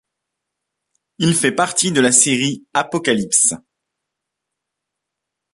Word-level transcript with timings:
Il 1.19 1.35
fait 1.35 1.51
partie 1.51 1.91
de 1.91 2.01
la 2.01 2.11
série 2.11 2.65
Apocalypse. 2.73 3.53